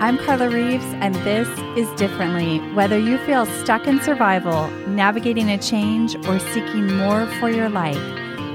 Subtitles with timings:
[0.00, 2.60] I'm Carla Reeves, and this is Differently.
[2.72, 8.00] Whether you feel stuck in survival, navigating a change, or seeking more for your life,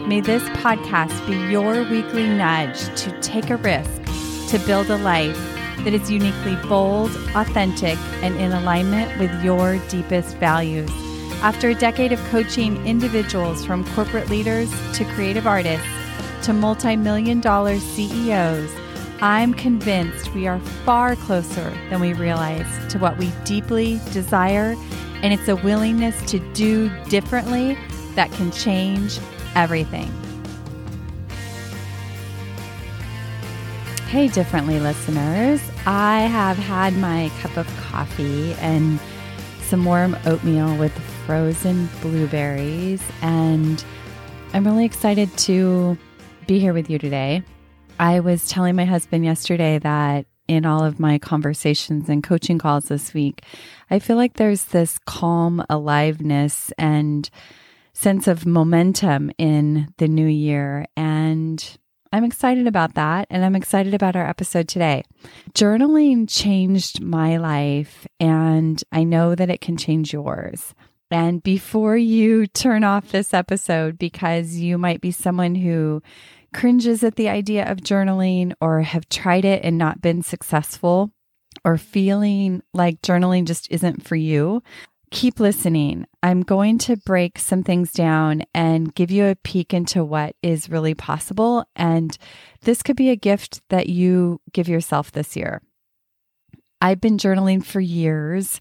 [0.07, 3.91] may this podcast be your weekly nudge to take a risk
[4.51, 5.35] to build a life
[5.83, 10.89] that is uniquely bold, authentic, and in alignment with your deepest values.
[11.41, 15.85] After a decade of coaching individuals from corporate leaders to creative artists
[16.43, 18.73] to multi million dollar CEOs,
[19.21, 24.75] I'm convinced we are far closer than we realize to what we deeply desire,
[25.21, 27.77] and it's a willingness to do differently
[28.15, 29.19] that can change
[29.55, 30.11] everything.
[34.09, 35.61] Hey, differently listeners.
[35.85, 38.99] I have had my cup of coffee and
[39.61, 40.91] some warm oatmeal with
[41.25, 43.83] frozen blueberries, and
[44.53, 45.97] I'm really excited to
[46.45, 47.41] be here with you today.
[47.99, 52.85] I was telling my husband yesterday that in all of my conversations and coaching calls
[52.85, 53.43] this week,
[53.89, 57.29] I feel like there's this calm aliveness and
[57.93, 60.85] sense of momentum in the new year.
[60.97, 61.77] And
[62.11, 63.27] I'm excited about that.
[63.29, 65.03] And I'm excited about our episode today.
[65.53, 70.73] Journaling changed my life, and I know that it can change yours.
[71.09, 76.01] And before you turn off this episode, because you might be someone who
[76.53, 81.11] cringes at the idea of journaling or have tried it and not been successful
[81.65, 84.61] or feeling like journaling just isn't for you,
[85.11, 86.05] keep listening.
[86.23, 90.69] I'm going to break some things down and give you a peek into what is
[90.69, 91.65] really possible.
[91.75, 92.17] And
[92.61, 95.61] this could be a gift that you give yourself this year.
[96.81, 98.59] I've been journaling for years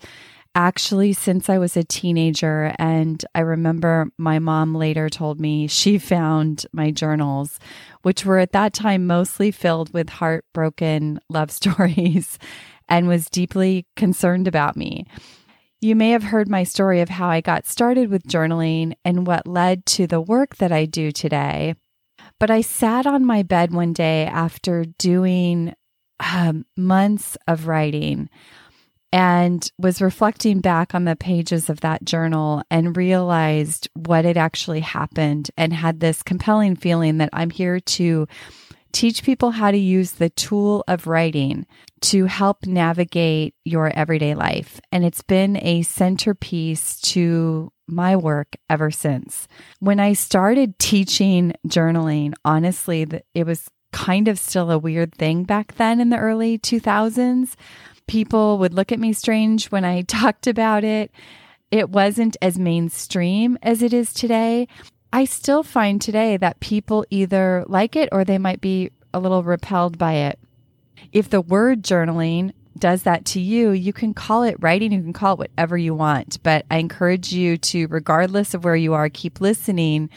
[0.55, 2.75] actually since I was a teenager.
[2.79, 7.59] And I remember my mom later told me she found my journals,
[8.03, 12.39] which were at that time mostly filled with heartbroken love stories,
[12.89, 15.07] and was deeply concerned about me.
[15.81, 19.47] You may have heard my story of how I got started with journaling and what
[19.47, 21.75] led to the work that I do today.
[22.39, 25.75] But I sat on my bed one day after doing
[26.21, 28.29] um, months of writing
[29.13, 34.81] and was reflecting back on the pages of that journal and realized what had actually
[34.81, 38.27] happened and had this compelling feeling that I'm here to
[38.93, 41.67] teach people how to use the tool of writing
[42.01, 44.81] to help navigate your everyday life.
[44.91, 49.49] And it's been a centerpiece to my work ever since.
[49.81, 55.75] When I started teaching journaling, honestly, it was kind of still a weird thing back
[55.77, 57.55] then in the early 2000s
[58.07, 61.11] people would look at me strange when I talked about it.
[61.71, 64.69] It wasn't as mainstream as it is today.
[65.13, 69.43] I still find today that people either like it or they might be a little
[69.43, 70.39] repelled by it.
[71.13, 75.13] If the word journaling does that to you, you can call it writing, you can
[75.13, 76.43] call it whatever you want.
[76.43, 80.11] But I encourage you to, regardless of where you are, keep listening.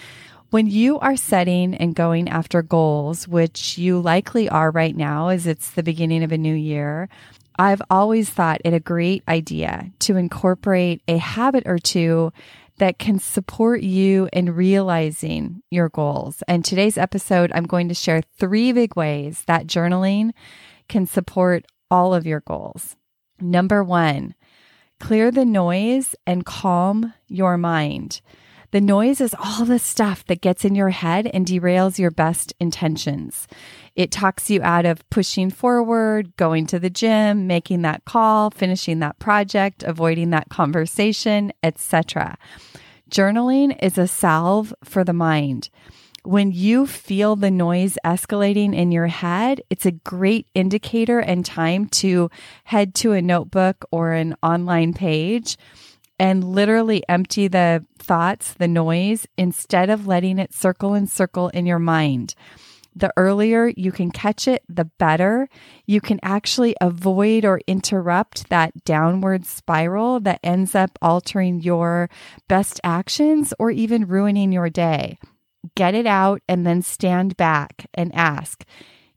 [0.49, 5.45] When you are setting and going after goals, which you likely are right now, as
[5.47, 7.09] it's the beginning of a new year,
[7.57, 12.31] I've always thought it a great idea to incorporate a habit or two
[12.77, 16.43] that can support you in realizing your goals.
[16.47, 20.31] And today's episode, I'm going to share three big ways that journaling
[20.89, 22.97] can support all of your goals.
[23.39, 24.35] Number one,
[24.99, 28.21] clear the noise and calm your mind.
[28.75, 32.53] The noise is all the stuff that gets in your head and derails your best
[32.59, 33.47] intentions.
[33.95, 38.99] It talks you out of pushing forward, going to the gym, making that call, finishing
[38.99, 42.37] that project, avoiding that conversation, etc.
[43.09, 45.69] Journaling is a salve for the mind.
[46.25, 51.87] When you feel the noise escalating in your head, it's a great indicator and time
[52.01, 52.29] to
[52.65, 55.55] head to a notebook or an online page
[56.19, 61.65] and literally empty the thoughts, the noise, instead of letting it circle and circle in
[61.65, 62.35] your mind.
[62.95, 65.49] The earlier you can catch it, the better.
[65.85, 72.09] You can actually avoid or interrupt that downward spiral that ends up altering your
[72.47, 75.17] best actions or even ruining your day.
[75.75, 78.63] Get it out and then stand back and ask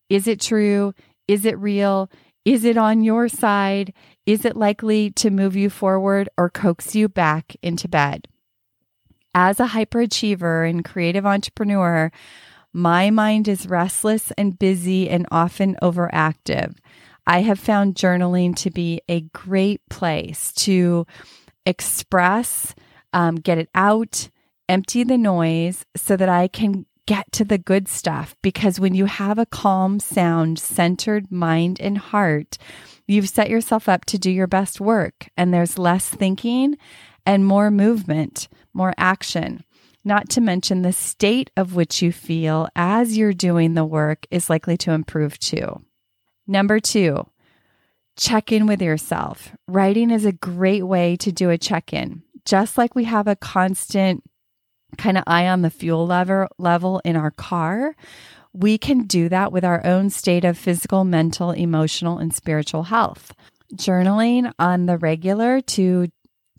[0.09, 0.93] Is it true?
[1.29, 2.11] Is it real?
[2.45, 3.93] Is it on your side?
[4.29, 8.29] Is it likely to move you forward or coax you back into bed?
[9.35, 12.13] As a hyperachiever and creative entrepreneur,
[12.71, 16.77] my mind is restless and busy and often overactive.
[17.27, 21.07] I have found journaling to be a great place to
[21.65, 22.75] express,
[23.15, 24.29] um, get it out,
[24.69, 29.07] empty the noise so that I can get to the good stuff because when you
[29.07, 32.59] have a calm, sound, centered mind and heart,
[33.07, 36.77] you've set yourself up to do your best work and there's less thinking
[37.25, 39.65] and more movement, more action.
[40.05, 44.51] Not to mention the state of which you feel as you're doing the work is
[44.51, 45.81] likely to improve too.
[46.47, 47.27] Number two,
[48.19, 49.57] check in with yourself.
[49.67, 52.23] Writing is a great way to do a check in.
[52.45, 54.23] Just like we have a constant
[54.97, 57.95] kind of eye on the fuel lever level in our car,
[58.53, 63.33] we can do that with our own state of physical, mental, emotional, and spiritual health.
[63.75, 66.09] Journaling on the regular to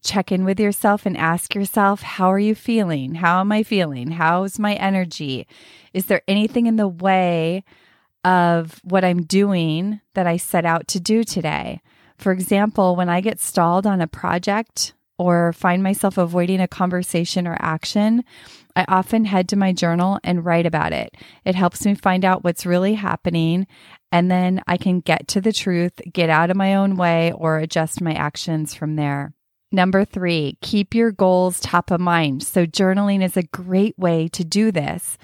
[0.04, 3.16] check in with yourself and ask yourself, How are you feeling?
[3.16, 4.12] How am I feeling?
[4.12, 5.48] How's my energy?
[5.94, 7.64] Is there anything in the way
[8.24, 11.82] of what I'm doing that I set out to do today?
[12.18, 17.46] For example, when I get stalled on a project or find myself avoiding a conversation
[17.46, 18.24] or action,
[18.76, 21.16] I often head to my journal and write about it.
[21.46, 23.68] It helps me find out what's really happening,
[24.12, 27.58] and then I can get to the truth, get out of my own way, or
[27.58, 29.34] adjust my actions from there.
[29.72, 32.42] Number three, keep your goals top of mind.
[32.42, 35.18] So, journaling is a great way to do this.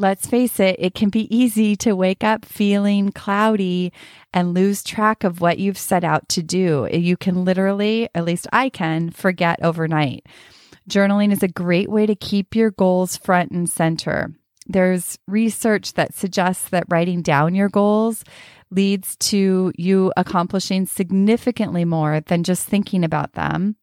[0.00, 3.92] Let's face it, it can be easy to wake up feeling cloudy
[4.32, 6.88] and lose track of what you've set out to do.
[6.90, 10.24] You can literally, at least I can, forget overnight.
[10.88, 14.32] Journaling is a great way to keep your goals front and center.
[14.66, 18.24] There's research that suggests that writing down your goals
[18.70, 23.76] leads to you accomplishing significantly more than just thinking about them.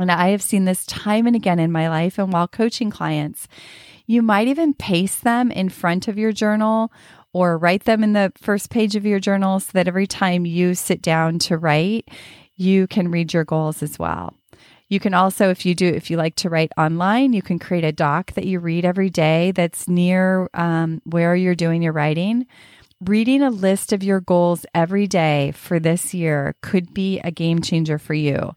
[0.00, 3.46] And I have seen this time and again in my life and while coaching clients.
[4.06, 6.92] You might even paste them in front of your journal
[7.32, 10.74] or write them in the first page of your journal so that every time you
[10.74, 12.08] sit down to write,
[12.54, 14.32] you can read your goals as well.
[14.88, 17.84] You can also, if you do, if you like to write online, you can create
[17.84, 22.46] a doc that you read every day that's near um, where you're doing your writing.
[23.06, 27.62] Reading a list of your goals every day for this year could be a game
[27.62, 28.52] changer for you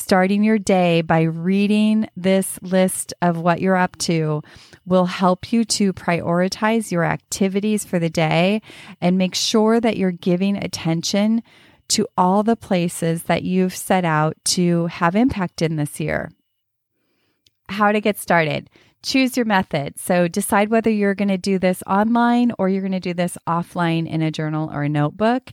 [0.00, 4.42] starting your day by reading this list of what you're up to
[4.86, 8.62] will help you to prioritize your activities for the day
[9.00, 11.42] and make sure that you're giving attention
[11.88, 16.30] to all the places that you've set out to have impact in this year.
[17.68, 18.70] How to get started.
[19.02, 19.98] Choose your method.
[19.98, 23.38] So decide whether you're going to do this online or you're going to do this
[23.48, 25.50] offline in a journal or a notebook.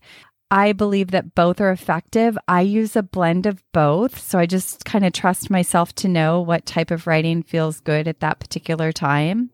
[0.50, 2.38] I believe that both are effective.
[2.48, 4.20] I use a blend of both.
[4.20, 8.08] So I just kind of trust myself to know what type of writing feels good
[8.08, 9.50] at that particular time.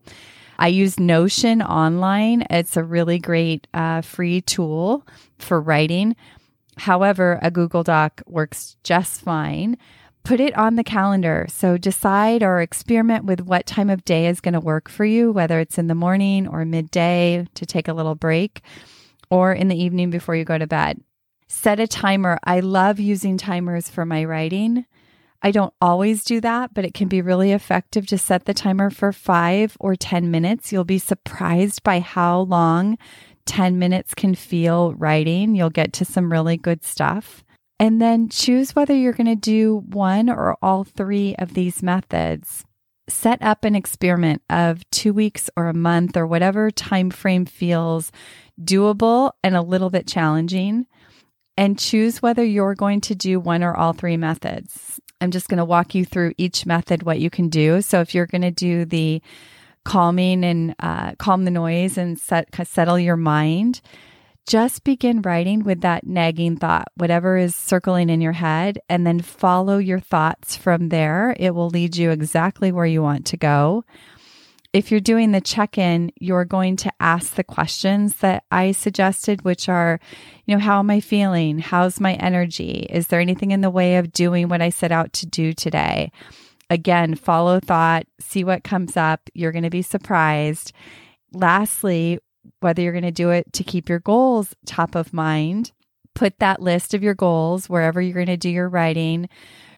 [0.58, 2.46] I use Notion online.
[2.48, 5.06] It's a really great uh, free tool
[5.38, 6.14] for writing.
[6.76, 9.76] However, a Google Doc works just fine.
[10.24, 11.44] Put it on the calendar.
[11.50, 15.30] So decide or experiment with what time of day is going to work for you,
[15.30, 18.62] whether it's in the morning or midday to take a little break
[19.30, 21.02] or in the evening before you go to bed.
[21.46, 22.38] Set a timer.
[22.42, 24.86] I love using timers for my writing.
[25.42, 28.88] I don't always do that, but it can be really effective to set the timer
[28.88, 30.72] for five or 10 minutes.
[30.72, 32.96] You'll be surprised by how long
[33.44, 35.54] 10 minutes can feel writing.
[35.54, 37.44] You'll get to some really good stuff.
[37.80, 42.64] And then choose whether you're going to do one or all three of these methods.
[43.08, 48.12] Set up an experiment of two weeks or a month or whatever time frame feels
[48.62, 50.86] doable and a little bit challenging,
[51.56, 55.00] and choose whether you're going to do one or all three methods.
[55.20, 57.82] I'm just going to walk you through each method, what you can do.
[57.82, 59.20] So if you're going to do the
[59.84, 63.80] calming and uh, calm the noise and set, settle your mind,
[64.46, 69.20] just begin writing with that nagging thought, whatever is circling in your head, and then
[69.20, 71.34] follow your thoughts from there.
[71.38, 73.84] It will lead you exactly where you want to go
[74.74, 79.44] if you're doing the check in, you're going to ask the questions that I suggested,
[79.44, 80.00] which are,
[80.46, 81.60] you know, how am I feeling?
[81.60, 82.84] How's my energy?
[82.90, 86.10] Is there anything in the way of doing what I set out to do today?
[86.70, 89.30] Again, follow thought, see what comes up.
[89.32, 90.72] You're going to be surprised.
[91.32, 92.18] Lastly,
[92.60, 95.72] whether you're going to do it to keep your goals top of mind,
[96.14, 99.28] put that list of your goals wherever you're going to do your writing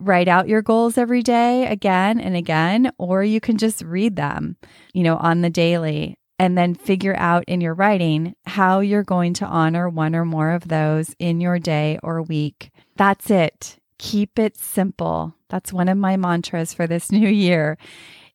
[0.01, 4.57] write out your goals every day again and again, or you can just read them,
[4.93, 9.33] you know, on the daily and then figure out in your writing how you're going
[9.35, 12.71] to honor one or more of those in your day or week.
[12.97, 13.77] That's it.
[13.99, 15.35] Keep it simple.
[15.49, 17.79] That's one of my mantras for this new year.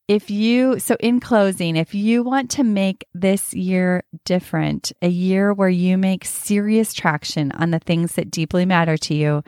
[0.07, 5.53] If you, so in closing, if you want to make this year different, a year
[5.53, 9.43] where you make serious traction on the things that deeply matter to you,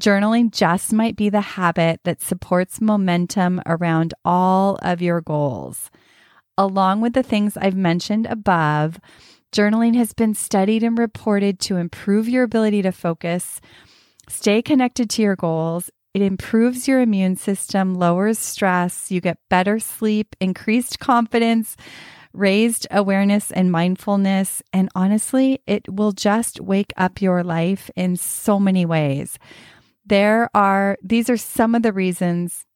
[0.00, 5.90] Journaling just might be the habit that supports momentum around all of your goals.
[6.56, 8.98] Along with the things I've mentioned above,
[9.52, 13.60] journaling has been studied and reported to improve your ability to focus,
[14.28, 15.90] stay connected to your goals.
[16.14, 21.74] It improves your immune system, lowers stress, you get better sleep, increased confidence,
[22.34, 24.62] raised awareness and mindfulness.
[24.74, 29.38] And honestly, it will just wake up your life in so many ways.
[30.04, 32.66] There are, these are some of the reasons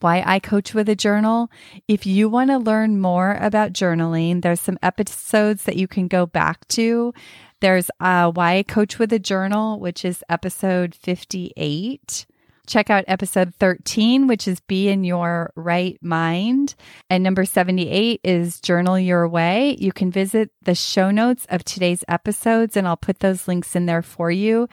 [0.00, 1.50] why I coach with a journal.
[1.86, 6.26] If you want to learn more about journaling, there's some episodes that you can go
[6.26, 7.12] back to.
[7.60, 12.26] There's uh, Why I Coach with a Journal, which is episode 58.
[12.70, 16.76] Check out episode 13, which is Be in Your Right Mind.
[17.10, 19.76] And number 78 is Journal Your Way.
[19.80, 23.86] You can visit the show notes of today's episodes, and I'll put those links in
[23.86, 24.68] there for you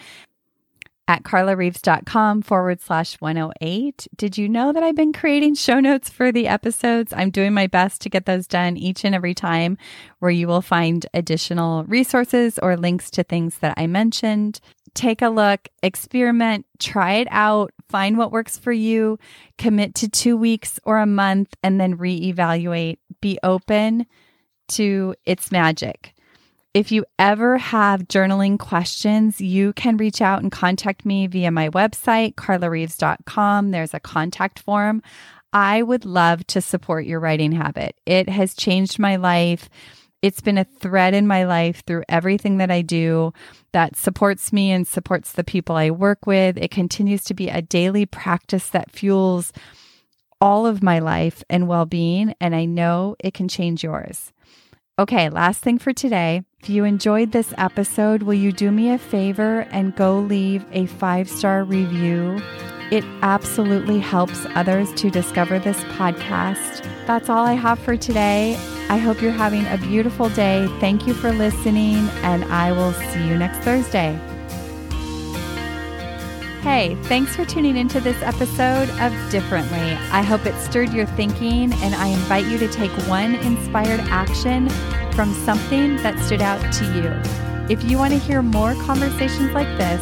[1.08, 4.08] at carlareeves.com forward slash 108.
[4.16, 7.14] Did you know that I've been creating show notes for the episodes?
[7.18, 9.76] I'm doing my best to get those done each and every time,
[10.20, 14.60] where you will find additional resources or links to things that I mentioned.
[14.94, 19.20] Take a look, experiment, try it out, find what works for you,
[19.58, 22.98] commit to two weeks or a month, and then reevaluate.
[23.22, 24.06] Be open
[24.70, 26.14] to its magic.
[26.74, 31.70] If you ever have journaling questions, you can reach out and contact me via my
[31.70, 33.72] website, carlareeves.com.
[33.72, 35.02] There's a contact form.
[35.54, 37.96] I would love to support your writing habit.
[38.06, 39.70] It has changed my life.
[40.22, 43.34] It's been a thread in my life through everything that I do
[43.72, 46.58] that supports me and supports the people I work with.
[46.58, 49.54] It continues to be a daily practice that fuels
[50.42, 54.32] all of my life and well being, and I know it can change yours.
[55.00, 56.42] Okay, last thing for today.
[56.62, 60.88] If you enjoyed this episode, will you do me a favor and go leave a
[60.88, 62.42] five star review?
[62.90, 66.84] It absolutely helps others to discover this podcast.
[67.06, 68.58] That's all I have for today.
[68.90, 70.68] I hope you're having a beautiful day.
[70.80, 74.18] Thank you for listening, and I will see you next Thursday.
[76.62, 79.94] Hey, thanks for tuning into this episode of Differently.
[80.12, 84.70] I hope it stirred your thinking, and I invite you to take one inspired action
[85.12, 87.68] from something that stood out to you.
[87.70, 90.02] If you want to hear more conversations like this,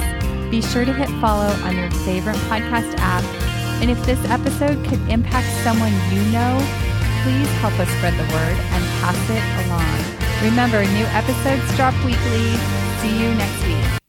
[0.51, 3.24] be sure to hit follow on your favorite podcast app.
[3.82, 6.85] And if this episode could impact someone you know,
[7.25, 9.98] please help us spread the word and pass it along.
[10.48, 12.53] Remember, new episodes drop weekly.
[13.01, 14.04] See you next week.